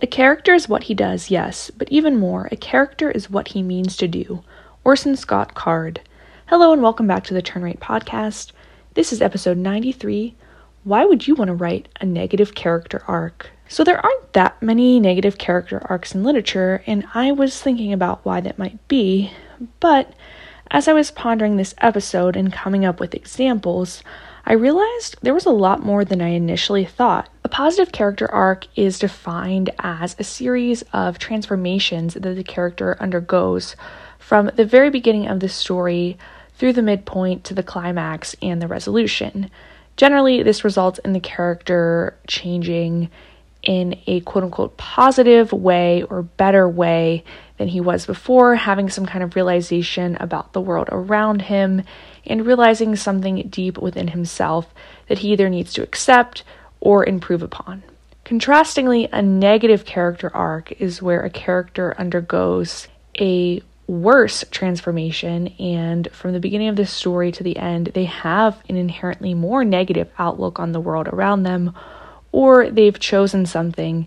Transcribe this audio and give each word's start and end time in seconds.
A 0.00 0.06
character 0.06 0.54
is 0.54 0.68
what 0.68 0.84
he 0.84 0.94
does, 0.94 1.28
yes, 1.28 1.72
but 1.76 1.90
even 1.90 2.20
more, 2.20 2.48
a 2.52 2.56
character 2.56 3.10
is 3.10 3.28
what 3.28 3.48
he 3.48 3.64
means 3.64 3.96
to 3.96 4.06
do. 4.06 4.44
Orson 4.84 5.16
Scott 5.16 5.56
Card. 5.56 6.02
Hello 6.46 6.72
and 6.72 6.80
welcome 6.80 7.08
back 7.08 7.24
to 7.24 7.34
the 7.34 7.42
Turn 7.42 7.64
Rate 7.64 7.80
Podcast. 7.80 8.52
This 8.94 9.12
is 9.12 9.20
episode 9.20 9.56
93. 9.56 10.36
Why 10.84 11.04
would 11.04 11.26
you 11.26 11.34
want 11.34 11.48
to 11.48 11.54
write 11.54 11.88
a 12.00 12.06
negative 12.06 12.54
character 12.54 13.02
arc? 13.08 13.50
So, 13.68 13.82
there 13.82 13.98
aren't 13.98 14.34
that 14.34 14.62
many 14.62 15.00
negative 15.00 15.36
character 15.36 15.84
arcs 15.86 16.14
in 16.14 16.22
literature, 16.22 16.80
and 16.86 17.04
I 17.12 17.32
was 17.32 17.60
thinking 17.60 17.92
about 17.92 18.24
why 18.24 18.40
that 18.40 18.56
might 18.56 18.86
be, 18.86 19.32
but 19.80 20.12
as 20.70 20.86
I 20.86 20.92
was 20.92 21.10
pondering 21.10 21.56
this 21.56 21.74
episode 21.78 22.36
and 22.36 22.52
coming 22.52 22.84
up 22.84 23.00
with 23.00 23.16
examples, 23.16 24.04
I 24.48 24.54
realized 24.54 25.16
there 25.20 25.34
was 25.34 25.44
a 25.44 25.50
lot 25.50 25.84
more 25.84 26.06
than 26.06 26.22
I 26.22 26.28
initially 26.28 26.86
thought. 26.86 27.28
A 27.44 27.50
positive 27.50 27.92
character 27.92 28.32
arc 28.32 28.66
is 28.76 28.98
defined 28.98 29.68
as 29.80 30.16
a 30.18 30.24
series 30.24 30.80
of 30.94 31.18
transformations 31.18 32.14
that 32.14 32.22
the 32.22 32.42
character 32.42 32.96
undergoes 32.98 33.76
from 34.18 34.50
the 34.56 34.64
very 34.64 34.88
beginning 34.88 35.28
of 35.28 35.40
the 35.40 35.50
story 35.50 36.16
through 36.54 36.72
the 36.72 36.80
midpoint 36.80 37.44
to 37.44 37.52
the 37.52 37.62
climax 37.62 38.34
and 38.40 38.62
the 38.62 38.68
resolution. 38.68 39.50
Generally, 39.98 40.44
this 40.44 40.64
results 40.64 40.98
in 41.00 41.12
the 41.12 41.20
character 41.20 42.16
changing 42.26 43.10
in 43.62 43.98
a 44.06 44.20
quote 44.20 44.44
unquote 44.44 44.76
positive 44.76 45.52
way 45.52 46.02
or 46.04 46.22
better 46.22 46.68
way 46.68 47.24
than 47.56 47.68
he 47.68 47.80
was 47.80 48.06
before, 48.06 48.54
having 48.54 48.88
some 48.88 49.06
kind 49.06 49.22
of 49.22 49.34
realization 49.34 50.16
about 50.20 50.52
the 50.52 50.60
world 50.60 50.88
around 50.92 51.42
him 51.42 51.82
and 52.26 52.46
realizing 52.46 52.94
something 52.94 53.48
deep 53.48 53.78
within 53.78 54.08
himself 54.08 54.72
that 55.08 55.18
he 55.18 55.32
either 55.32 55.48
needs 55.48 55.72
to 55.72 55.82
accept 55.82 56.44
or 56.80 57.04
improve 57.04 57.42
upon. 57.42 57.82
Contrastingly, 58.24 59.08
a 59.10 59.22
negative 59.22 59.84
character 59.84 60.30
arc 60.34 60.72
is 60.80 61.02
where 61.02 61.22
a 61.22 61.30
character 61.30 61.94
undergoes 61.98 62.86
a 63.18 63.62
worse 63.86 64.44
transformation, 64.50 65.48
and 65.58 66.08
from 66.12 66.32
the 66.32 66.40
beginning 66.40 66.68
of 66.68 66.76
the 66.76 66.86
story 66.86 67.32
to 67.32 67.42
the 67.42 67.56
end, 67.56 67.86
they 67.94 68.04
have 68.04 68.62
an 68.68 68.76
inherently 68.76 69.32
more 69.32 69.64
negative 69.64 70.10
outlook 70.18 70.60
on 70.60 70.72
the 70.72 70.80
world 70.80 71.08
around 71.08 71.42
them, 71.42 71.74
or 72.38 72.70
they've 72.70 73.00
chosen 73.00 73.44
something 73.44 74.06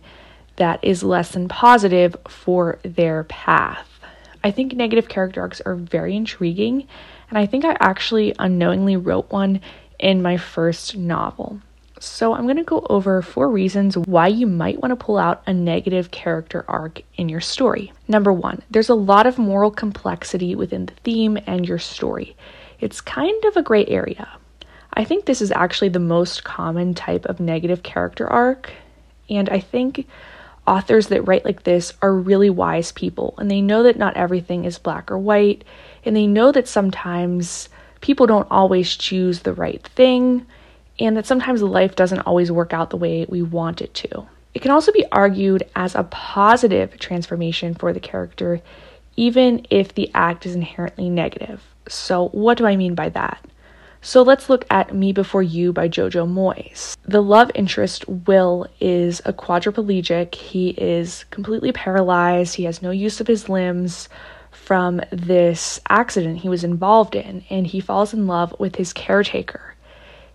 that 0.55 0.81
is 0.81 1.03
less 1.03 1.33
than 1.33 1.49
positive 1.49 2.15
for 2.29 2.79
their 2.81 3.25
path. 3.25 3.99
I 4.41 4.51
think 4.51 4.71
negative 4.71 5.09
character 5.09 5.41
arcs 5.41 5.59
are 5.59 5.75
very 5.75 6.15
intriguing, 6.15 6.87
and 7.27 7.37
I 7.37 7.45
think 7.45 7.65
I 7.65 7.75
actually 7.81 8.33
unknowingly 8.39 8.95
wrote 8.95 9.29
one 9.33 9.59
in 9.99 10.21
my 10.21 10.37
first 10.37 10.95
novel. 10.95 11.59
So, 11.99 12.33
I'm 12.33 12.45
going 12.45 12.55
to 12.55 12.63
go 12.63 12.87
over 12.89 13.21
four 13.21 13.49
reasons 13.49 13.97
why 13.97 14.27
you 14.27 14.47
might 14.47 14.81
want 14.81 14.93
to 14.93 15.05
pull 15.05 15.17
out 15.17 15.43
a 15.45 15.53
negative 15.53 16.09
character 16.11 16.63
arc 16.69 17.01
in 17.17 17.27
your 17.27 17.41
story. 17.41 17.91
Number 18.07 18.31
one, 18.31 18.61
there's 18.71 18.87
a 18.87 18.95
lot 18.95 19.27
of 19.27 19.37
moral 19.37 19.71
complexity 19.71 20.55
within 20.55 20.85
the 20.85 20.93
theme 21.03 21.37
and 21.47 21.67
your 21.67 21.79
story. 21.79 22.37
It's 22.79 23.01
kind 23.01 23.43
of 23.43 23.57
a 23.57 23.61
gray 23.61 23.85
area. 23.87 24.29
I 24.93 25.03
think 25.03 25.25
this 25.25 25.41
is 25.41 25.51
actually 25.51 25.89
the 25.89 25.99
most 25.99 26.43
common 26.43 26.93
type 26.93 27.25
of 27.25 27.39
negative 27.39 27.83
character 27.83 28.27
arc, 28.27 28.71
and 29.29 29.49
I 29.49 29.59
think 29.59 30.07
authors 30.67 31.07
that 31.07 31.27
write 31.27 31.45
like 31.45 31.63
this 31.63 31.93
are 32.01 32.13
really 32.13 32.49
wise 32.49 32.91
people 32.91 33.33
and 33.37 33.49
they 33.49 33.61
know 33.61 33.83
that 33.83 33.97
not 33.97 34.15
everything 34.15 34.63
is 34.63 34.77
black 34.77 35.09
or 35.09 35.17
white 35.17 35.63
and 36.05 36.15
they 36.15 36.27
know 36.27 36.51
that 36.51 36.67
sometimes 36.67 37.67
people 37.99 38.27
don't 38.27 38.47
always 38.51 38.95
choose 38.95 39.39
the 39.39 39.53
right 39.53 39.83
thing 39.95 40.45
and 40.99 41.17
that 41.17 41.25
sometimes 41.25 41.63
life 41.63 41.95
doesn't 41.95 42.21
always 42.21 42.51
work 42.51 42.73
out 42.73 42.89
the 42.89 42.97
way 42.97 43.25
we 43.27 43.41
want 43.41 43.81
it 43.81 43.93
to. 43.93 44.27
It 44.53 44.61
can 44.61 44.71
also 44.71 44.91
be 44.91 45.05
argued 45.11 45.63
as 45.75 45.95
a 45.95 46.03
positive 46.03 46.99
transformation 46.99 47.73
for 47.73 47.93
the 47.93 47.99
character, 47.99 48.61
even 49.15 49.65
if 49.69 49.95
the 49.95 50.11
act 50.13 50.45
is 50.45 50.55
inherently 50.55 51.09
negative. 51.09 51.63
So, 51.87 52.27
what 52.29 52.57
do 52.57 52.65
I 52.65 52.75
mean 52.75 52.93
by 52.93 53.09
that? 53.09 53.43
So 54.03 54.23
let's 54.23 54.49
look 54.49 54.65
at 54.71 54.95
Me 54.95 55.13
Before 55.13 55.43
You 55.43 55.71
by 55.71 55.87
Jojo 55.87 56.27
Moyes. 56.27 56.97
The 57.05 57.21
love 57.21 57.51
interest, 57.53 58.07
Will, 58.09 58.65
is 58.79 59.21
a 59.25 59.31
quadriplegic. 59.31 60.33
He 60.33 60.69
is 60.69 61.25
completely 61.29 61.71
paralyzed, 61.71 62.55
he 62.55 62.63
has 62.63 62.81
no 62.81 62.89
use 62.89 63.21
of 63.21 63.27
his 63.27 63.47
limbs 63.47 64.09
from 64.49 65.01
this 65.11 65.79
accident 65.87 66.39
he 66.39 66.49
was 66.49 66.63
involved 66.63 67.13
in, 67.13 67.45
and 67.51 67.67
he 67.67 67.79
falls 67.79 68.11
in 68.11 68.25
love 68.25 68.55
with 68.57 68.77
his 68.77 68.91
caretaker. 68.91 69.75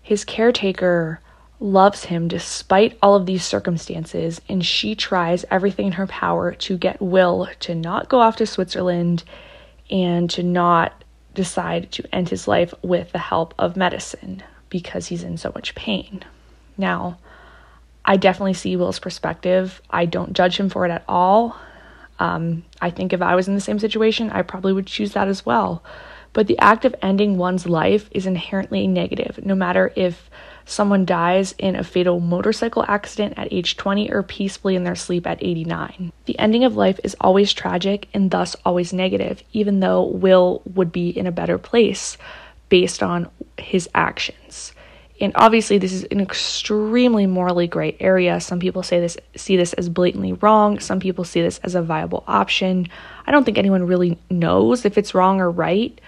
His 0.01 0.23
caretaker 0.23 1.19
loves 1.59 2.05
him 2.05 2.29
despite 2.29 2.97
all 3.01 3.15
of 3.15 3.25
these 3.25 3.43
circumstances, 3.43 4.39
and 4.47 4.65
she 4.65 4.95
tries 4.95 5.43
everything 5.51 5.87
in 5.87 5.93
her 5.93 6.07
power 6.07 6.53
to 6.53 6.77
get 6.77 7.01
Will 7.01 7.49
to 7.59 7.75
not 7.75 8.07
go 8.07 8.21
off 8.21 8.37
to 8.37 8.45
Switzerland 8.45 9.25
and 9.89 10.29
to 10.29 10.41
not 10.41 11.03
decide 11.37 11.91
to 11.93 12.13
end 12.13 12.27
his 12.27 12.47
life 12.47 12.73
with 12.81 13.13
the 13.13 13.19
help 13.19 13.53
of 13.57 13.77
medicine 13.77 14.43
because 14.69 15.07
he's 15.07 15.23
in 15.23 15.37
so 15.37 15.51
much 15.55 15.75
pain. 15.75 16.23
Now, 16.77 17.17
I 18.03 18.17
definitely 18.17 18.55
see 18.55 18.75
Will's 18.75 18.99
perspective. 18.99 19.81
I 19.89 20.05
don't 20.05 20.33
judge 20.33 20.57
him 20.57 20.69
for 20.69 20.85
it 20.85 20.91
at 20.91 21.05
all. 21.07 21.55
Um, 22.19 22.65
I 22.81 22.89
think 22.89 23.13
if 23.13 23.21
I 23.21 23.35
was 23.35 23.47
in 23.47 23.55
the 23.55 23.61
same 23.61 23.79
situation, 23.79 24.31
I 24.31 24.41
probably 24.41 24.73
would 24.73 24.87
choose 24.87 25.13
that 25.13 25.27
as 25.27 25.45
well. 25.45 25.83
But 26.33 26.47
the 26.47 26.57
act 26.59 26.83
of 26.83 26.95
ending 27.01 27.37
one's 27.37 27.67
life 27.67 28.09
is 28.11 28.25
inherently 28.25 28.87
negative, 28.87 29.39
no 29.45 29.55
matter 29.55 29.93
if 29.95 30.29
someone 30.67 31.05
dies 31.05 31.55
in 31.57 31.75
a 31.75 31.83
fatal 31.83 32.19
motorcycle 32.19 32.85
accident 32.87 33.33
at 33.37 33.51
age 33.51 33.77
20 33.77 34.11
or 34.11 34.21
peacefully 34.21 34.75
in 34.75 34.83
their 34.83 34.95
sleep 34.95 35.25
at 35.25 35.41
89. 35.41 36.11
The 36.25 36.37
ending 36.37 36.65
of 36.65 36.75
life 36.75 36.99
is 37.03 37.15
always 37.21 37.53
tragic 37.53 38.07
and 38.13 38.29
thus 38.29 38.55
always 38.65 38.93
negative, 38.93 39.41
even 39.53 39.79
though 39.79 40.03
Will 40.03 40.61
would 40.65 40.91
be 40.91 41.09
in 41.09 41.25
a 41.25 41.31
better 41.31 41.57
place 41.57 42.17
based 42.69 43.01
on 43.01 43.29
his 43.57 43.89
actions. 43.95 44.73
And 45.19 45.31
obviously, 45.35 45.79
this 45.79 45.93
is 45.93 46.03
an 46.03 46.19
extremely 46.19 47.25
morally 47.25 47.65
gray 47.65 47.97
area. 47.99 48.39
Some 48.39 48.59
people 48.59 48.83
say 48.83 48.99
this, 48.99 49.17
see 49.35 49.57
this 49.57 49.73
as 49.73 49.89
blatantly 49.89 50.33
wrong. 50.33 50.79
Some 50.79 50.99
people 50.99 51.23
see 51.23 51.41
this 51.41 51.59
as 51.63 51.73
a 51.73 51.81
viable 51.81 52.23
option. 52.27 52.89
I 53.25 53.31
don't 53.31 53.43
think 53.43 53.57
anyone 53.57 53.87
really 53.87 54.19
knows 54.29 54.85
if 54.85 54.97
it's 54.97 55.15
wrong 55.15 55.39
or 55.39 55.49
right 55.49 55.99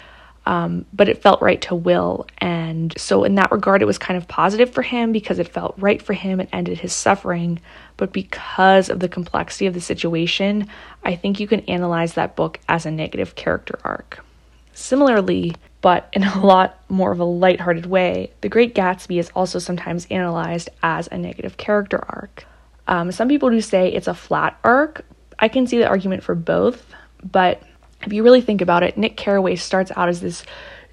um, 0.49 0.85
but 0.91 1.07
it 1.07 1.21
felt 1.21 1.43
right 1.43 1.61
to 1.61 1.75
Will. 1.75 2.25
And 2.39 2.58
so, 2.97 3.23
in 3.23 3.35
that 3.35 3.51
regard, 3.51 3.81
it 3.81 3.85
was 3.85 3.97
kind 3.97 4.17
of 4.17 4.27
positive 4.27 4.71
for 4.71 4.81
him 4.81 5.11
because 5.11 5.39
it 5.39 5.47
felt 5.47 5.75
right 5.77 6.01
for 6.01 6.13
him. 6.13 6.39
It 6.39 6.49
ended 6.51 6.79
his 6.79 6.93
suffering. 6.93 7.59
But 7.97 8.13
because 8.13 8.89
of 8.89 8.99
the 8.99 9.09
complexity 9.09 9.65
of 9.65 9.73
the 9.73 9.81
situation, 9.81 10.67
I 11.03 11.15
think 11.15 11.39
you 11.39 11.47
can 11.47 11.61
analyze 11.61 12.13
that 12.13 12.35
book 12.35 12.59
as 12.67 12.85
a 12.85 12.91
negative 12.91 13.35
character 13.35 13.79
arc. 13.83 14.23
Similarly, 14.73 15.55
but 15.81 16.09
in 16.13 16.23
a 16.23 16.45
lot 16.45 16.79
more 16.89 17.11
of 17.11 17.19
a 17.19 17.25
lighthearted 17.25 17.85
way, 17.85 18.31
The 18.41 18.49
Great 18.49 18.75
Gatsby 18.75 19.19
is 19.19 19.31
also 19.35 19.59
sometimes 19.59 20.07
analyzed 20.09 20.69
as 20.83 21.07
a 21.07 21.17
negative 21.17 21.57
character 21.57 22.03
arc. 22.07 22.45
Um, 22.87 23.11
some 23.11 23.27
people 23.27 23.49
do 23.49 23.61
say 23.61 23.89
it's 23.89 24.07
a 24.07 24.13
flat 24.13 24.57
arc. 24.63 25.05
I 25.37 25.47
can 25.47 25.67
see 25.67 25.77
the 25.77 25.87
argument 25.87 26.23
for 26.23 26.35
both, 26.35 26.83
but 27.23 27.61
if 28.01 28.13
you 28.13 28.23
really 28.23 28.41
think 28.41 28.61
about 28.61 28.83
it, 28.83 28.97
Nick 28.97 29.17
Carraway 29.17 29.55
starts 29.55 29.91
out 29.95 30.09
as 30.09 30.21
this 30.21 30.43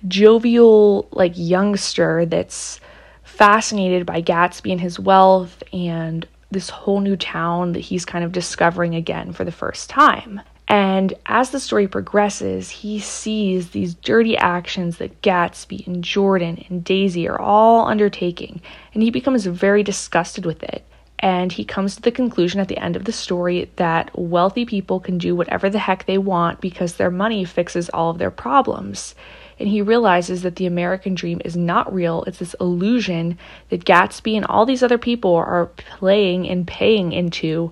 jovial, 0.08 1.08
like 1.12 1.32
youngster 1.34 2.26
that's 2.26 2.80
fascinated 3.24 4.06
by 4.06 4.22
Gatsby 4.22 4.72
and 4.72 4.80
his 4.80 4.98
wealth 4.98 5.62
and 5.72 6.26
this 6.50 6.70
whole 6.70 7.00
new 7.00 7.16
town 7.16 7.72
that 7.72 7.80
he's 7.80 8.04
kind 8.04 8.24
of 8.24 8.32
discovering 8.32 8.94
again 8.94 9.32
for 9.32 9.44
the 9.44 9.52
first 9.52 9.90
time. 9.90 10.40
And 10.68 11.14
as 11.26 11.50
the 11.50 11.60
story 11.60 11.86
progresses, 11.86 12.70
he 12.70 12.98
sees 12.98 13.70
these 13.70 13.94
dirty 13.94 14.36
actions 14.36 14.98
that 14.98 15.22
Gatsby 15.22 15.86
and 15.86 16.02
Jordan 16.02 16.64
and 16.68 16.82
Daisy 16.82 17.28
are 17.28 17.40
all 17.40 17.86
undertaking, 17.86 18.60
and 18.92 19.02
he 19.02 19.10
becomes 19.10 19.46
very 19.46 19.82
disgusted 19.84 20.44
with 20.44 20.62
it. 20.64 20.84
And 21.20 21.52
he 21.52 21.64
comes 21.64 21.96
to 21.96 22.02
the 22.02 22.10
conclusion 22.10 22.60
at 22.60 22.68
the 22.68 22.78
end 22.78 22.96
of 22.96 23.04
the 23.04 23.12
story 23.12 23.70
that 23.76 24.10
wealthy 24.18 24.66
people 24.66 25.00
can 25.00 25.18
do 25.18 25.34
whatever 25.34 25.70
the 25.70 25.78
heck 25.78 26.04
they 26.04 26.18
want 26.18 26.60
because 26.60 26.94
their 26.94 27.10
money 27.10 27.44
fixes 27.44 27.88
all 27.90 28.10
of 28.10 28.18
their 28.18 28.30
problems. 28.30 29.14
And 29.58 29.68
he 29.68 29.80
realizes 29.80 30.42
that 30.42 30.56
the 30.56 30.66
American 30.66 31.14
dream 31.14 31.40
is 31.44 31.56
not 31.56 31.92
real. 31.92 32.24
It's 32.24 32.38
this 32.38 32.54
illusion 32.60 33.38
that 33.70 33.84
Gatsby 33.84 34.36
and 34.36 34.44
all 34.46 34.66
these 34.66 34.82
other 34.82 34.98
people 34.98 35.34
are 35.34 35.66
playing 35.76 36.48
and 36.48 36.66
paying 36.66 37.12
into, 37.12 37.70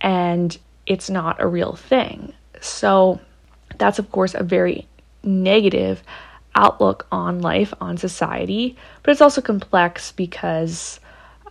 and 0.00 0.56
it's 0.86 1.10
not 1.10 1.40
a 1.40 1.46
real 1.46 1.74
thing. 1.74 2.32
So, 2.60 3.20
that's 3.76 3.98
of 3.98 4.10
course 4.10 4.34
a 4.34 4.42
very 4.42 4.88
negative 5.22 6.02
outlook 6.54 7.06
on 7.12 7.40
life, 7.40 7.72
on 7.80 7.96
society, 7.96 8.76
but 9.02 9.12
it's 9.12 9.20
also 9.20 9.40
complex 9.40 10.12
because 10.12 10.98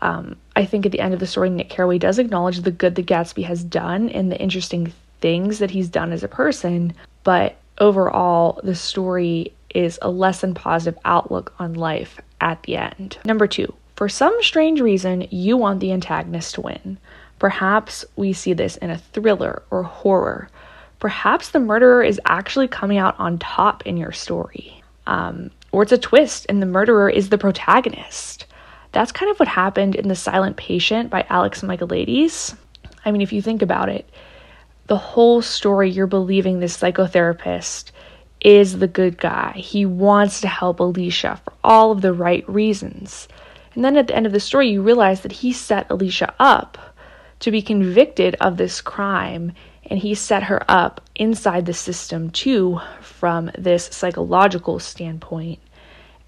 um, 0.01 0.35
I 0.55 0.65
think 0.65 0.85
at 0.85 0.91
the 0.91 0.99
end 0.99 1.13
of 1.13 1.19
the 1.19 1.27
story, 1.27 1.49
Nick 1.49 1.69
Carraway 1.69 1.97
does 1.97 2.19
acknowledge 2.19 2.61
the 2.61 2.71
good 2.71 2.95
that 2.95 3.05
Gatsby 3.05 3.43
has 3.45 3.63
done 3.63 4.09
and 4.09 4.31
the 4.31 4.39
interesting 4.39 4.93
things 5.21 5.59
that 5.59 5.71
he's 5.71 5.89
done 5.89 6.11
as 6.11 6.23
a 6.23 6.27
person, 6.27 6.93
but 7.23 7.57
overall, 7.79 8.59
the 8.63 8.75
story 8.75 9.53
is 9.73 9.99
a 10.01 10.09
less 10.09 10.41
than 10.41 10.53
positive 10.53 10.99
outlook 11.05 11.53
on 11.59 11.73
life 11.73 12.19
at 12.41 12.63
the 12.63 12.77
end. 12.77 13.17
Number 13.25 13.47
two, 13.47 13.73
for 13.95 14.07
some 14.09 14.35
strange 14.41 14.79
reason, 14.79 15.27
you 15.31 15.57
want 15.57 15.79
the 15.79 15.91
antagonist 15.91 16.55
to 16.55 16.61
win. 16.61 16.97
Perhaps 17.39 18.05
we 18.15 18.33
see 18.33 18.53
this 18.53 18.77
in 18.77 18.89
a 18.89 18.97
thriller 18.97 19.63
or 19.69 19.83
horror. 19.83 20.49
Perhaps 20.99 21.49
the 21.49 21.59
murderer 21.59 22.03
is 22.03 22.19
actually 22.25 22.67
coming 22.67 22.97
out 22.97 23.19
on 23.19 23.37
top 23.37 23.85
in 23.85 23.97
your 23.97 24.11
story. 24.11 24.83
Um, 25.05 25.51
or 25.71 25.83
it's 25.83 25.91
a 25.91 25.97
twist 25.97 26.45
and 26.49 26.61
the 26.61 26.65
murderer 26.65 27.09
is 27.09 27.29
the 27.29 27.37
protagonist. 27.37 28.45
That's 28.91 29.11
kind 29.11 29.29
of 29.29 29.39
what 29.39 29.47
happened 29.47 29.95
in 29.95 30.07
The 30.07 30.15
Silent 30.15 30.57
Patient 30.57 31.09
by 31.09 31.25
Alex 31.29 31.61
Michaelides. 31.61 32.55
I 33.05 33.11
mean, 33.11 33.21
if 33.21 33.31
you 33.31 33.41
think 33.41 33.61
about 33.61 33.89
it, 33.89 34.09
the 34.87 34.97
whole 34.97 35.41
story 35.41 35.89
you're 35.89 36.07
believing 36.07 36.59
this 36.59 36.77
psychotherapist 36.77 37.91
is 38.41 38.79
the 38.79 38.87
good 38.87 39.17
guy. 39.17 39.53
He 39.55 39.85
wants 39.85 40.41
to 40.41 40.47
help 40.47 40.79
Alicia 40.79 41.39
for 41.43 41.53
all 41.63 41.91
of 41.91 42.01
the 42.01 42.13
right 42.13 42.47
reasons. 42.49 43.27
And 43.73 43.83
then 43.83 43.97
at 43.97 44.07
the 44.07 44.15
end 44.15 44.25
of 44.25 44.31
the 44.31 44.39
story, 44.39 44.69
you 44.69 44.81
realize 44.81 45.21
that 45.21 45.31
he 45.31 45.53
set 45.53 45.89
Alicia 45.89 46.33
up 46.39 46.77
to 47.39 47.51
be 47.51 47.61
convicted 47.61 48.35
of 48.41 48.57
this 48.57 48.81
crime 48.81 49.51
and 49.89 49.99
he 49.99 50.15
set 50.15 50.43
her 50.43 50.63
up 50.67 51.01
inside 51.15 51.65
the 51.65 51.73
system 51.73 52.29
too 52.29 52.79
from 53.01 53.51
this 53.57 53.85
psychological 53.85 54.79
standpoint. 54.79 55.59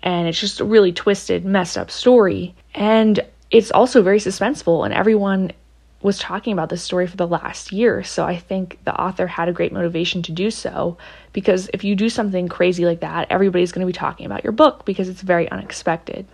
And 0.02 0.28
it's 0.28 0.40
just 0.40 0.62
a 0.62 0.66
really 0.66 0.94
twisted, 0.94 1.44
messed 1.44 1.78
up 1.78 1.92
story. 1.92 2.56
And 2.74 3.20
it's 3.52 3.72
also 3.72 4.02
very 4.02 4.20
suspenseful, 4.20 4.86
and 4.86 4.94
everyone 4.94 5.52
was 6.02 6.18
talking 6.18 6.54
about 6.54 6.70
this 6.70 6.82
story 6.82 7.08
for 7.08 7.18
the 7.18 7.28
last 7.28 7.72
year. 7.72 8.04
So 8.04 8.26
I 8.26 8.38
think 8.38 8.80
the 8.86 8.96
author 9.00 9.28
had 9.28 9.50
a 9.50 9.54
great 9.54 9.74
motivation 9.74 10.22
to 10.24 10.32
do 10.32 10.50
so 10.50 10.98
because 11.34 11.70
if 11.74 11.84
you 11.84 11.96
do 11.96 12.10
something 12.10 12.48
crazy 12.48 12.86
like 12.86 13.02
that, 13.02 13.28
everybody's 13.30 13.72
going 13.72 13.86
to 13.86 13.92
be 13.92 13.98
talking 13.98 14.26
about 14.26 14.44
your 14.44 14.54
book 14.54 14.86
because 14.86 15.10
it's 15.10 15.22
very 15.22 15.50
unexpected. 15.52 16.26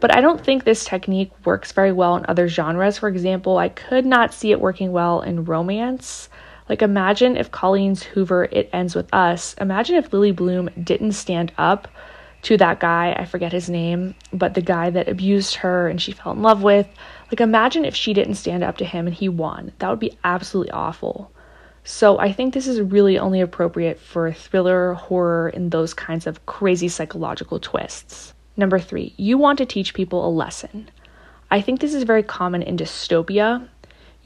But 0.00 0.14
I 0.14 0.20
don't 0.20 0.44
think 0.44 0.64
this 0.64 0.84
technique 0.84 1.32
works 1.46 1.72
very 1.72 1.92
well 1.92 2.16
in 2.16 2.26
other 2.28 2.48
genres. 2.48 2.98
For 2.98 3.08
example, 3.08 3.56
I 3.56 3.70
could 3.70 4.04
not 4.04 4.34
see 4.34 4.52
it 4.52 4.60
working 4.60 4.92
well 4.92 5.22
in 5.22 5.46
romance. 5.46 6.28
Like, 6.68 6.82
imagine 6.82 7.38
if 7.38 7.50
Colleen's 7.50 8.02
Hoover 8.02 8.48
It 8.50 8.68
Ends 8.72 8.94
With 8.94 9.12
Us. 9.14 9.54
Imagine 9.54 9.96
if 9.96 10.12
Lily 10.12 10.32
Bloom 10.32 10.68
didn't 10.82 11.12
stand 11.12 11.52
up 11.56 11.88
to 12.42 12.58
that 12.58 12.80
guy, 12.80 13.14
I 13.18 13.24
forget 13.24 13.52
his 13.52 13.70
name, 13.70 14.14
but 14.32 14.52
the 14.52 14.60
guy 14.60 14.90
that 14.90 15.08
abused 15.08 15.56
her 15.56 15.88
and 15.88 16.00
she 16.00 16.12
fell 16.12 16.32
in 16.32 16.42
love 16.42 16.62
with. 16.62 16.86
Like, 17.34 17.40
imagine 17.40 17.84
if 17.84 17.96
she 17.96 18.14
didn't 18.14 18.36
stand 18.36 18.62
up 18.62 18.76
to 18.76 18.84
him 18.84 19.08
and 19.08 19.14
he 19.16 19.28
won. 19.28 19.72
That 19.80 19.90
would 19.90 19.98
be 19.98 20.16
absolutely 20.22 20.70
awful. 20.70 21.32
So, 21.82 22.16
I 22.20 22.30
think 22.30 22.54
this 22.54 22.68
is 22.68 22.80
really 22.80 23.18
only 23.18 23.40
appropriate 23.40 23.98
for 23.98 24.32
thriller, 24.32 24.94
horror, 24.94 25.48
and 25.48 25.72
those 25.72 25.94
kinds 25.94 26.28
of 26.28 26.46
crazy 26.46 26.86
psychological 26.86 27.58
twists. 27.58 28.34
Number 28.56 28.78
three, 28.78 29.14
you 29.16 29.36
want 29.36 29.58
to 29.58 29.66
teach 29.66 29.94
people 29.94 30.24
a 30.24 30.30
lesson. 30.30 30.88
I 31.50 31.60
think 31.60 31.80
this 31.80 31.92
is 31.92 32.04
very 32.04 32.22
common 32.22 32.62
in 32.62 32.76
dystopia 32.76 33.68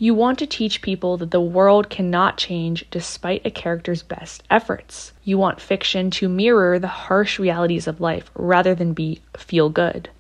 you 0.01 0.15
want 0.15 0.39
to 0.41 0.47
teach 0.47 0.83
people 0.83 1.17
that 1.17 1.31
the 1.31 1.41
world 1.41 1.89
cannot 1.89 2.37
change 2.37 2.85
despite 2.91 3.47
a 3.47 3.51
character's 3.51 4.03
best 4.03 4.45
efforts. 4.51 5.15
You 5.25 5.39
want 5.39 5.63
fiction 5.63 6.11
to 6.11 6.29
mirror 6.29 6.79
the 6.79 6.87
harsh 6.87 7.39
realities 7.39 7.89
of 7.89 8.03
life 8.03 8.31
rather 8.35 8.75
than 8.75 8.93
be 8.93 9.23
feel 9.37 9.71
good. 9.71 10.11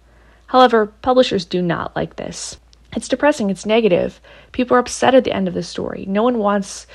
However, 0.46 0.86
publishers 0.86 1.44
do 1.44 1.60
not 1.60 1.94
like 1.94 2.16
this. 2.16 2.56
It's 2.96 3.08
depressing, 3.08 3.50
it's 3.50 3.66
negative. 3.66 4.20
People 4.52 4.76
are 4.76 4.80
upset 4.80 5.14
at 5.14 5.24
the 5.24 5.32
end 5.32 5.48
of 5.48 5.54
the 5.54 5.62
story. 5.62 6.04
No 6.06 6.22
one 6.22 6.38
wants 6.38 6.86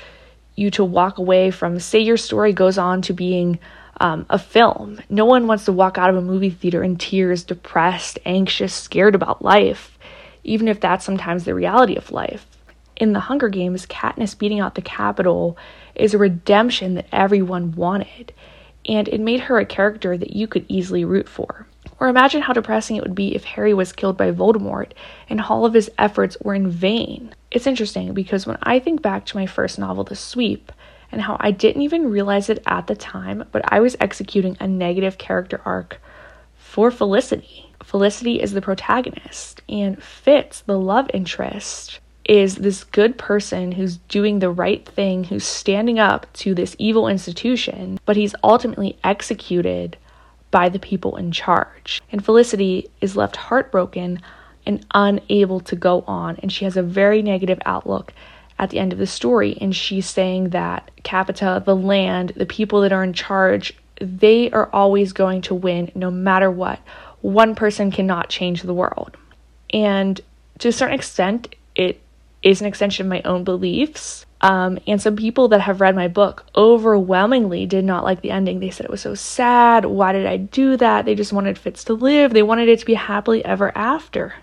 you 0.56 0.70
to 0.72 0.84
walk 0.84 1.18
away 1.18 1.50
from, 1.50 1.78
say, 1.80 2.00
your 2.00 2.16
story 2.16 2.52
goes 2.52 2.78
on 2.78 3.02
to 3.02 3.12
being 3.12 3.58
um, 4.00 4.26
a 4.28 4.38
film. 4.38 5.00
No 5.08 5.24
one 5.24 5.46
wants 5.46 5.64
to 5.66 5.72
walk 5.72 5.98
out 5.98 6.10
of 6.10 6.16
a 6.16 6.22
movie 6.22 6.50
theater 6.50 6.82
in 6.82 6.96
tears, 6.96 7.44
depressed, 7.44 8.18
anxious, 8.24 8.74
scared 8.74 9.14
about 9.14 9.42
life, 9.42 9.98
even 10.42 10.68
if 10.68 10.80
that's 10.80 11.04
sometimes 11.04 11.44
the 11.44 11.54
reality 11.54 11.96
of 11.96 12.10
life 12.10 12.46
in 12.96 13.12
the 13.12 13.20
Hunger 13.20 13.48
Games, 13.48 13.86
Katniss 13.86 14.38
beating 14.38 14.60
out 14.60 14.74
the 14.74 14.82
Capitol 14.82 15.56
is 15.94 16.14
a 16.14 16.18
redemption 16.18 16.94
that 16.94 17.06
everyone 17.12 17.72
wanted, 17.72 18.32
and 18.86 19.08
it 19.08 19.20
made 19.20 19.40
her 19.40 19.58
a 19.58 19.66
character 19.66 20.16
that 20.16 20.34
you 20.34 20.46
could 20.46 20.64
easily 20.68 21.04
root 21.04 21.28
for. 21.28 21.66
Or 22.00 22.08
imagine 22.08 22.42
how 22.42 22.52
depressing 22.52 22.96
it 22.96 23.02
would 23.02 23.14
be 23.14 23.34
if 23.34 23.44
Harry 23.44 23.72
was 23.72 23.92
killed 23.92 24.16
by 24.16 24.30
Voldemort 24.32 24.92
and 25.28 25.40
all 25.40 25.64
of 25.64 25.74
his 25.74 25.90
efforts 25.98 26.36
were 26.42 26.54
in 26.54 26.68
vain. 26.68 27.34
It's 27.50 27.66
interesting 27.66 28.14
because 28.14 28.46
when 28.46 28.58
I 28.62 28.78
think 28.78 29.00
back 29.00 29.26
to 29.26 29.36
my 29.36 29.46
first 29.46 29.78
novel, 29.78 30.04
The 30.04 30.16
Sweep, 30.16 30.72
and 31.12 31.22
how 31.22 31.36
I 31.38 31.52
didn't 31.52 31.82
even 31.82 32.10
realize 32.10 32.50
it 32.50 32.62
at 32.66 32.88
the 32.88 32.96
time, 32.96 33.44
but 33.52 33.62
I 33.72 33.80
was 33.80 33.96
executing 34.00 34.56
a 34.58 34.66
negative 34.66 35.18
character 35.18 35.60
arc 35.64 36.00
for 36.56 36.90
Felicity. 36.90 37.70
Felicity 37.84 38.40
is 38.40 38.52
the 38.52 38.62
protagonist, 38.62 39.62
and 39.68 40.02
Fitz, 40.02 40.62
the 40.62 40.78
love 40.78 41.08
interest, 41.14 42.00
is 42.24 42.56
this 42.56 42.82
good 42.84 43.16
person 43.18 43.70
who's 43.70 43.98
doing 43.98 44.38
the 44.38 44.50
right 44.50 44.84
thing, 44.88 45.24
who's 45.24 45.44
standing 45.44 45.98
up 45.98 46.26
to 46.32 46.54
this 46.54 46.74
evil 46.78 47.06
institution, 47.06 48.00
but 48.06 48.16
he's 48.16 48.34
ultimately 48.42 48.98
executed 49.04 49.96
by 50.54 50.68
the 50.68 50.78
people 50.78 51.16
in 51.16 51.32
charge. 51.32 52.00
And 52.12 52.24
Felicity 52.24 52.88
is 53.00 53.16
left 53.16 53.34
heartbroken 53.34 54.20
and 54.64 54.86
unable 54.94 55.58
to 55.58 55.74
go 55.74 56.04
on, 56.06 56.36
and 56.42 56.52
she 56.52 56.64
has 56.64 56.76
a 56.76 56.82
very 56.82 57.22
negative 57.22 57.58
outlook 57.66 58.12
at 58.60 58.70
the 58.70 58.78
end 58.78 58.92
of 58.92 59.00
the 59.00 59.06
story. 59.08 59.58
And 59.60 59.74
she's 59.74 60.08
saying 60.08 60.50
that 60.50 60.92
Capita, 61.02 61.60
the 61.66 61.74
land, 61.74 62.34
the 62.36 62.46
people 62.46 62.82
that 62.82 62.92
are 62.92 63.02
in 63.02 63.12
charge, 63.12 63.74
they 63.96 64.48
are 64.52 64.70
always 64.72 65.12
going 65.12 65.42
to 65.42 65.56
win 65.56 65.90
no 65.96 66.08
matter 66.08 66.52
what. 66.52 66.78
One 67.20 67.56
person 67.56 67.90
cannot 67.90 68.28
change 68.28 68.62
the 68.62 68.72
world. 68.72 69.16
And 69.70 70.20
to 70.60 70.68
a 70.68 70.72
certain 70.72 70.94
extent, 70.94 71.52
it 71.74 72.00
is 72.44 72.60
an 72.60 72.68
extension 72.68 73.06
of 73.06 73.10
my 73.10 73.22
own 73.22 73.42
beliefs. 73.42 74.24
Um, 74.44 74.78
and 74.86 75.00
some 75.00 75.16
people 75.16 75.48
that 75.48 75.62
have 75.62 75.80
read 75.80 75.96
my 75.96 76.06
book 76.06 76.44
overwhelmingly 76.54 77.64
did 77.64 77.82
not 77.82 78.04
like 78.04 78.20
the 78.20 78.30
ending. 78.30 78.60
They 78.60 78.68
said 78.68 78.84
it 78.84 78.90
was 78.90 79.00
so 79.00 79.14
sad. 79.14 79.86
Why 79.86 80.12
did 80.12 80.26
I 80.26 80.36
do 80.36 80.76
that? 80.76 81.06
They 81.06 81.14
just 81.14 81.32
wanted 81.32 81.56
Fitz 81.56 81.82
to 81.84 81.94
live. 81.94 82.34
They 82.34 82.42
wanted 82.42 82.68
it 82.68 82.78
to 82.80 82.84
be 82.84 82.92
happily 82.92 83.42
ever 83.42 83.72
after. 83.74 84.34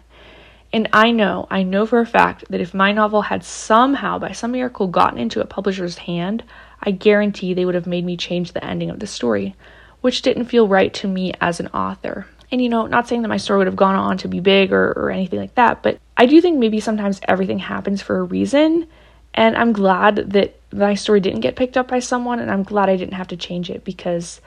And 0.74 0.90
I 0.92 1.12
know, 1.12 1.46
I 1.52 1.62
know 1.62 1.86
for 1.86 2.00
a 2.00 2.06
fact 2.08 2.46
that 2.50 2.62
if 2.62 2.74
my 2.74 2.92
novel 2.92 3.22
had 3.22 3.44
somehow, 3.44 4.18
by 4.18 4.32
some 4.32 4.54
miracle, 4.54 4.88
gotten 4.88 5.20
into 5.20 5.40
a 5.40 5.46
publisher's 5.46 6.00
hand, 6.00 6.44
I 6.82 6.90
guarantee 6.90 7.54
they 7.54 7.66
would 7.66 7.76
have 7.76 7.86
made 7.86 8.04
me 8.04 8.18
change 8.18 8.54
the 8.54 8.66
ending 8.66 8.90
of 8.90 9.00
the 9.00 9.06
story, 9.06 9.54
which 10.00 10.24
didn't 10.24 10.46
feel 10.46 10.68
right 10.68 10.92
to 10.96 11.08
me 11.08 11.34
as 11.40 11.60
an 11.60 11.68
author. 11.68 12.26
And 12.52 12.60
you 12.60 12.70
know, 12.70 12.88
not 12.88 13.08
saying 13.08 13.22
that 13.22 13.28
my 13.28 13.38
story 13.38 13.60
would 13.60 13.68
have 13.68 13.76
gone 13.76 13.96
on 13.96 14.18
to 14.18 14.28
be 14.28 14.40
big 14.40 14.74
or, 14.74 14.94
or 14.94 15.12
anything 15.12 15.40
like 15.40 15.54
that, 15.56 15.84
but 15.84 16.00
I 16.18 16.26
do 16.26 16.42
think 16.42 16.58
maybe 16.58 16.80
sometimes 16.80 17.22
everything 17.28 17.60
happens 17.60 18.02
for 18.02 18.18
a 18.18 18.24
reason. 18.24 18.88
And 19.34 19.56
I'm 19.56 19.74
glad 19.74 20.32
that 20.32 20.60
my 20.74 20.94
story 20.94 21.20
didn't 21.20 21.42
get 21.42 21.56
picked 21.56 21.78
up 21.78 21.88
by 21.88 22.00
someone, 22.00 22.40
and 22.40 22.52
I'm 22.52 22.64
glad 22.64 22.90
I 22.90 22.98
didn't 22.98 23.14
have 23.14 23.30
to 23.30 23.38
change 23.38 23.70
it 23.70 23.84
because 23.84 24.42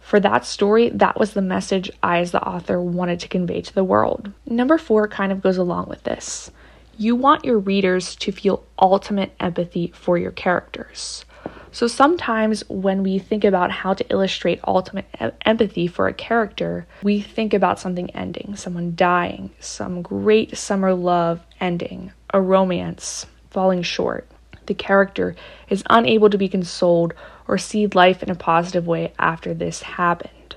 for 0.00 0.20
that 0.20 0.44
story, 0.44 0.88
that 0.90 1.18
was 1.18 1.32
the 1.32 1.42
message 1.42 1.90
I, 2.02 2.18
as 2.18 2.30
the 2.30 2.42
author, 2.42 2.80
wanted 2.80 3.18
to 3.20 3.28
convey 3.28 3.60
to 3.62 3.74
the 3.74 3.84
world. 3.84 4.30
Number 4.46 4.78
four 4.78 5.08
kind 5.08 5.32
of 5.32 5.42
goes 5.42 5.56
along 5.56 5.88
with 5.88 6.04
this. 6.04 6.50
You 6.96 7.16
want 7.16 7.44
your 7.44 7.58
readers 7.58 8.14
to 8.16 8.32
feel 8.32 8.64
ultimate 8.78 9.34
empathy 9.40 9.92
for 9.94 10.16
your 10.16 10.30
characters. 10.30 11.24
So 11.72 11.86
sometimes 11.86 12.62
when 12.70 13.02
we 13.02 13.18
think 13.18 13.44
about 13.44 13.70
how 13.70 13.92
to 13.94 14.08
illustrate 14.08 14.60
ultimate 14.66 15.06
empathy 15.44 15.86
for 15.88 16.08
a 16.08 16.14
character, 16.14 16.86
we 17.02 17.20
think 17.20 17.52
about 17.52 17.78
something 17.78 18.08
ending, 18.10 18.56
someone 18.56 18.94
dying, 18.94 19.50
some 19.60 20.00
great 20.00 20.56
summer 20.56 20.94
love 20.94 21.40
ending, 21.60 22.12
a 22.32 22.40
romance 22.40 23.26
falling 23.56 23.80
short. 23.80 24.28
The 24.66 24.74
character 24.74 25.34
is 25.70 25.82
unable 25.88 26.28
to 26.28 26.36
be 26.36 26.46
consoled 26.46 27.14
or 27.48 27.56
see 27.56 27.86
life 27.86 28.22
in 28.22 28.28
a 28.28 28.34
positive 28.34 28.86
way 28.86 29.14
after 29.18 29.54
this 29.54 29.80
happened. 29.80 30.56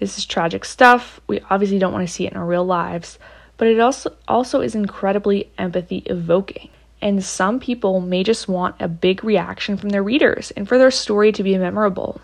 This 0.00 0.16
is 0.16 0.24
tragic 0.24 0.64
stuff. 0.64 1.20
We 1.26 1.42
obviously 1.50 1.78
don't 1.78 1.92
want 1.92 2.08
to 2.08 2.12
see 2.12 2.24
it 2.24 2.32
in 2.32 2.38
our 2.38 2.46
real 2.46 2.64
lives, 2.64 3.18
but 3.58 3.68
it 3.68 3.78
also 3.80 4.16
also 4.26 4.62
is 4.62 4.74
incredibly 4.74 5.50
empathy 5.58 6.04
evoking. 6.06 6.70
And 7.02 7.22
some 7.22 7.60
people 7.60 8.00
may 8.00 8.22
just 8.22 8.48
want 8.48 8.76
a 8.80 8.88
big 8.88 9.22
reaction 9.22 9.76
from 9.76 9.90
their 9.90 10.02
readers 10.02 10.52
and 10.52 10.66
for 10.66 10.78
their 10.78 10.90
story 10.90 11.32
to 11.32 11.42
be 11.42 11.58
memorable. 11.58 12.18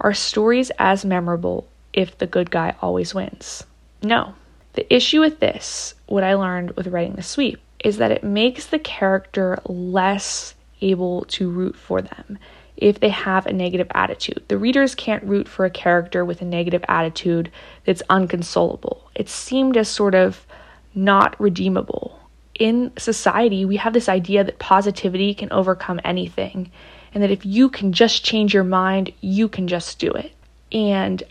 Are 0.00 0.14
stories 0.14 0.70
as 0.78 1.04
memorable 1.04 1.68
if 1.92 2.16
the 2.16 2.26
good 2.26 2.50
guy 2.50 2.74
always 2.80 3.14
wins? 3.14 3.64
No. 4.02 4.34
The 4.72 4.90
issue 4.90 5.20
with 5.20 5.40
this, 5.40 5.94
what 6.06 6.24
I 6.24 6.32
learned 6.32 6.70
with 6.70 6.86
writing 6.86 7.16
the 7.16 7.22
sweep, 7.22 7.60
is 7.80 7.98
that 7.98 8.10
it 8.10 8.24
makes 8.24 8.66
the 8.66 8.78
character 8.78 9.58
less 9.66 10.54
able 10.80 11.24
to 11.26 11.50
root 11.50 11.76
for 11.76 12.02
them 12.02 12.38
if 12.76 13.00
they 13.00 13.08
have 13.08 13.46
a 13.46 13.52
negative 13.52 13.88
attitude. 13.94 14.42
The 14.48 14.58
readers 14.58 14.94
can't 14.94 15.24
root 15.24 15.48
for 15.48 15.64
a 15.64 15.70
character 15.70 16.24
with 16.24 16.42
a 16.42 16.44
negative 16.44 16.84
attitude 16.88 17.50
that's 17.84 18.02
unconsolable. 18.10 19.10
It's 19.14 19.32
seemed 19.32 19.76
as 19.76 19.88
sort 19.88 20.14
of 20.14 20.46
not 20.94 21.40
redeemable 21.40 22.16
in 22.58 22.92
society, 22.96 23.64
we 23.64 23.76
have 23.76 23.92
this 23.92 24.08
idea 24.08 24.44
that 24.44 24.58
positivity 24.58 25.34
can 25.34 25.52
overcome 25.52 26.00
anything, 26.04 26.70
and 27.12 27.22
that 27.22 27.30
if 27.30 27.44
you 27.44 27.68
can 27.68 27.92
just 27.92 28.24
change 28.24 28.54
your 28.54 28.64
mind, 28.64 29.12
you 29.20 29.48
can 29.48 29.68
just 29.68 29.98
do 29.98 30.10
it. 30.10 30.32
And 30.72 31.22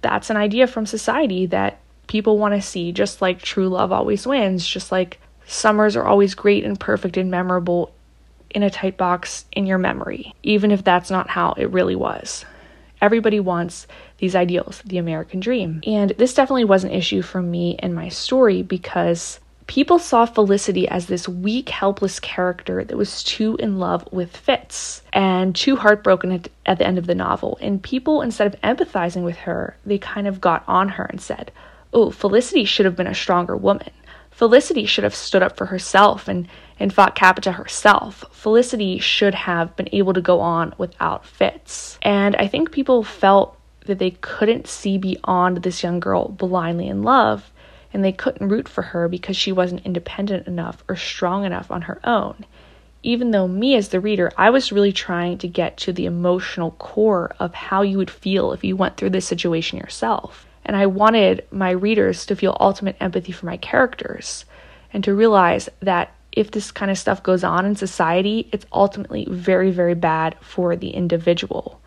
that's 0.00 0.30
an 0.30 0.36
idea 0.36 0.66
from 0.66 0.86
society 0.86 1.46
that 1.46 1.80
people 2.06 2.38
want 2.38 2.54
to 2.54 2.62
see, 2.62 2.92
just 2.92 3.22
like 3.22 3.40
true 3.40 3.68
love 3.68 3.92
always 3.92 4.26
wins, 4.26 4.66
just 4.66 4.92
like 4.92 5.20
summers 5.52 5.96
are 5.96 6.04
always 6.04 6.34
great 6.34 6.64
and 6.64 6.78
perfect 6.78 7.16
and 7.16 7.30
memorable 7.30 7.92
in 8.50 8.62
a 8.62 8.70
tight 8.70 8.96
box 8.96 9.44
in 9.52 9.66
your 9.66 9.78
memory, 9.78 10.34
even 10.42 10.70
if 10.70 10.84
that's 10.84 11.10
not 11.10 11.30
how 11.30 11.52
it 11.52 11.70
really 11.70 11.96
was. 11.96 12.44
Everybody 13.00 13.40
wants 13.40 13.86
these 14.18 14.36
ideals, 14.36 14.82
the 14.84 14.98
American 14.98 15.40
dream. 15.40 15.80
And 15.86 16.10
this 16.10 16.34
definitely 16.34 16.64
was 16.64 16.84
an 16.84 16.90
issue 16.90 17.22
for 17.22 17.42
me 17.42 17.76
in 17.82 17.94
my 17.94 18.08
story 18.08 18.62
because 18.62 19.40
people 19.66 19.98
saw 19.98 20.26
Felicity 20.26 20.88
as 20.88 21.06
this 21.06 21.28
weak, 21.28 21.68
helpless 21.68 22.20
character 22.20 22.84
that 22.84 22.96
was 22.96 23.24
too 23.24 23.56
in 23.56 23.78
love 23.78 24.06
with 24.12 24.36
Fitz 24.36 25.02
and 25.12 25.56
too 25.56 25.76
heartbroken 25.76 26.30
at, 26.30 26.48
at, 26.66 26.78
the 26.78 26.86
end 26.86 26.98
of 26.98 27.06
the 27.06 27.14
novel. 27.14 27.58
And 27.60 27.82
people, 27.82 28.22
instead 28.22 28.46
of 28.46 28.60
empathizing 28.60 29.24
with 29.24 29.36
her, 29.38 29.76
they 29.84 29.98
kind 29.98 30.28
of 30.28 30.40
got 30.40 30.62
on 30.68 30.90
her 30.90 31.04
and 31.04 31.20
said, 31.20 31.50
Oh, 31.92 32.10
Felicity 32.10 32.64
should 32.64 32.86
have 32.86 32.96
been 32.96 33.06
a 33.06 33.14
stronger 33.14 33.56
woman. 33.56 33.90
Felicity 34.32 34.86
should 34.86 35.04
have 35.04 35.14
stood 35.14 35.42
up 35.42 35.56
for 35.56 35.66
herself 35.66 36.26
and, 36.26 36.48
and 36.80 36.92
fought 36.92 37.14
Capita 37.14 37.52
herself. 37.52 38.24
Felicity 38.32 38.98
should 38.98 39.34
have 39.34 39.76
been 39.76 39.88
able 39.92 40.14
to 40.14 40.20
go 40.20 40.40
on 40.40 40.74
without 40.78 41.24
Fitz. 41.24 41.98
And 42.02 42.34
I 42.36 42.48
think 42.48 42.72
people 42.72 43.04
felt 43.04 43.56
that 43.86 43.98
they 43.98 44.12
couldn't 44.22 44.66
see 44.66 44.96
beyond 44.98 45.58
this 45.58 45.82
young 45.82 46.00
girl 46.00 46.28
blindly 46.28 46.88
in 46.88 47.02
love, 47.02 47.52
and 47.92 48.02
they 48.02 48.12
couldn't 48.12 48.48
root 48.48 48.68
for 48.68 48.82
her 48.82 49.06
because 49.06 49.36
she 49.36 49.52
wasn't 49.52 49.84
independent 49.84 50.46
enough 50.46 50.82
or 50.88 50.96
strong 50.96 51.44
enough 51.44 51.70
on 51.70 51.82
her 51.82 52.00
own. 52.02 52.44
Even 53.02 53.32
though 53.32 53.48
me, 53.48 53.74
as 53.74 53.88
the 53.88 54.00
reader, 54.00 54.32
I 54.38 54.50
was 54.50 54.72
really 54.72 54.92
trying 54.92 55.38
to 55.38 55.48
get 55.48 55.76
to 55.78 55.92
the 55.92 56.06
emotional 56.06 56.70
core 56.72 57.34
of 57.38 57.52
how 57.52 57.82
you 57.82 57.98
would 57.98 58.10
feel 58.10 58.52
if 58.52 58.64
you 58.64 58.76
went 58.76 58.96
through 58.96 59.10
this 59.10 59.26
situation 59.26 59.78
yourself. 59.78 60.46
And 60.64 60.76
I 60.76 60.86
wanted 60.86 61.46
my 61.50 61.70
readers 61.70 62.26
to 62.26 62.36
feel 62.36 62.56
ultimate 62.60 62.96
empathy 63.00 63.32
for 63.32 63.46
my 63.46 63.56
characters 63.56 64.44
and 64.92 65.02
to 65.04 65.14
realize 65.14 65.68
that 65.80 66.14
if 66.32 66.50
this 66.50 66.70
kind 66.70 66.90
of 66.90 66.98
stuff 66.98 67.22
goes 67.22 67.44
on 67.44 67.66
in 67.66 67.76
society, 67.76 68.48
it's 68.52 68.66
ultimately 68.72 69.26
very, 69.28 69.70
very 69.70 69.94
bad 69.94 70.36
for 70.40 70.76
the 70.76 70.90
individual. 70.90 71.80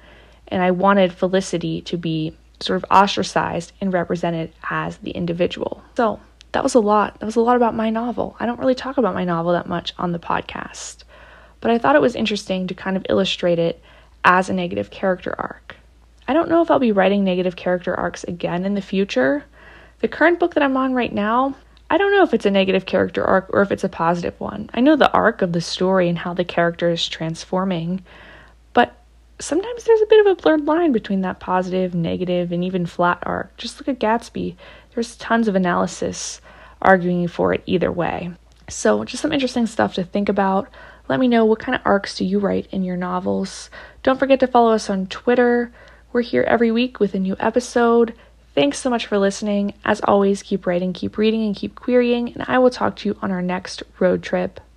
And 0.47 0.61
I 0.61 0.71
wanted 0.71 1.13
Felicity 1.13 1.81
to 1.81 1.97
be 1.97 2.35
sort 2.59 2.77
of 2.77 2.85
ostracized 2.91 3.73
and 3.81 3.91
represented 3.91 4.53
as 4.69 4.97
the 4.97 5.11
individual. 5.11 5.83
So 5.97 6.19
that 6.51 6.63
was 6.63 6.75
a 6.75 6.79
lot. 6.79 7.19
That 7.19 7.25
was 7.25 7.35
a 7.35 7.41
lot 7.41 7.55
about 7.55 7.75
my 7.75 7.89
novel. 7.89 8.35
I 8.39 8.45
don't 8.45 8.59
really 8.59 8.75
talk 8.75 8.97
about 8.97 9.13
my 9.13 9.25
novel 9.25 9.51
that 9.53 9.67
much 9.67 9.93
on 9.97 10.11
the 10.11 10.19
podcast, 10.19 11.03
but 11.59 11.71
I 11.71 11.77
thought 11.77 11.95
it 11.95 12.01
was 12.01 12.15
interesting 12.15 12.67
to 12.67 12.73
kind 12.73 12.95
of 12.95 13.05
illustrate 13.09 13.59
it 13.59 13.81
as 14.23 14.49
a 14.49 14.53
negative 14.53 14.89
character 14.89 15.35
arc. 15.37 15.75
I 16.27 16.33
don't 16.33 16.49
know 16.49 16.61
if 16.61 16.71
I'll 16.71 16.79
be 16.79 16.91
writing 16.91 17.23
negative 17.23 17.55
character 17.55 17.95
arcs 17.95 18.23
again 18.23 18.65
in 18.65 18.73
the 18.73 18.81
future. 18.81 19.45
The 19.99 20.07
current 20.07 20.39
book 20.39 20.53
that 20.53 20.63
I'm 20.63 20.77
on 20.77 20.93
right 20.93 21.13
now, 21.13 21.55
I 21.89 21.97
don't 21.97 22.11
know 22.11 22.23
if 22.23 22.33
it's 22.33 22.45
a 22.45 22.51
negative 22.51 22.85
character 22.85 23.23
arc 23.23 23.49
or 23.53 23.61
if 23.61 23.71
it's 23.71 23.83
a 23.83 23.89
positive 23.89 24.39
one. 24.39 24.69
I 24.73 24.81
know 24.81 24.95
the 24.95 25.11
arc 25.11 25.41
of 25.41 25.53
the 25.53 25.61
story 25.61 26.09
and 26.09 26.17
how 26.17 26.33
the 26.33 26.43
character 26.43 26.89
is 26.89 27.07
transforming, 27.07 28.03
but 28.73 28.95
sometimes 29.39 29.83
there's 29.83 30.01
a 30.01 30.07
bit 30.07 30.25
of 30.25 30.31
a 30.31 30.41
blurred 30.41 30.65
line 30.65 30.91
between 30.91 31.21
that 31.21 31.39
positive, 31.39 31.93
negative, 31.93 32.51
and 32.51 32.63
even 32.63 32.85
flat 32.85 33.19
arc. 33.23 33.55
Just 33.57 33.79
look 33.79 33.87
at 33.87 33.99
Gatsby. 33.99 34.55
There's 34.93 35.15
tons 35.17 35.47
of 35.47 35.55
analysis 35.55 36.41
arguing 36.81 37.27
for 37.27 37.53
it 37.53 37.63
either 37.65 37.91
way. 37.91 38.31
So, 38.67 39.03
just 39.03 39.21
some 39.21 39.31
interesting 39.31 39.67
stuff 39.67 39.93
to 39.93 40.03
think 40.03 40.27
about. 40.27 40.69
Let 41.07 41.19
me 41.19 41.27
know 41.27 41.45
what 41.45 41.59
kind 41.59 41.75
of 41.75 41.81
arcs 41.85 42.17
do 42.17 42.25
you 42.25 42.39
write 42.39 42.67
in 42.71 42.83
your 42.83 42.97
novels. 42.97 43.69
Don't 44.01 44.17
forget 44.17 44.39
to 44.39 44.47
follow 44.47 44.71
us 44.71 44.89
on 44.89 45.05
Twitter. 45.05 45.71
We're 46.15 46.21
here 46.21 46.43
every 46.43 46.71
week 46.71 47.01
with 47.01 47.13
a 47.13 47.19
new 47.19 47.35
episode. 47.41 48.13
Thanks 48.53 48.79
so 48.79 48.89
much 48.89 49.05
for 49.05 49.17
listening. 49.17 49.73
As 49.83 49.99
always, 49.99 50.43
keep 50.43 50.65
writing, 50.65 50.93
keep 50.93 51.17
reading, 51.17 51.45
and 51.45 51.53
keep 51.53 51.75
querying, 51.75 52.31
and 52.31 52.45
I 52.47 52.57
will 52.57 52.69
talk 52.69 52.95
to 52.95 53.09
you 53.09 53.17
on 53.21 53.31
our 53.31 53.41
next 53.41 53.83
road 53.99 54.23
trip. 54.23 54.61